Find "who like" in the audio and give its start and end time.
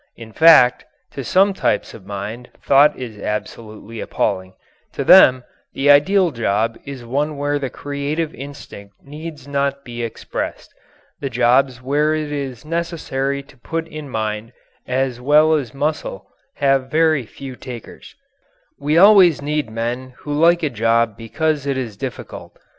20.21-20.63